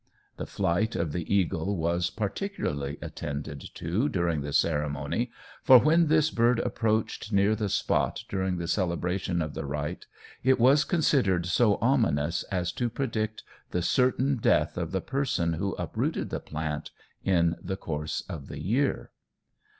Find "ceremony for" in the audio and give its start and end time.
4.51-5.77